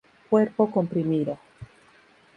[0.31, 1.37] Cuerpo comprimido.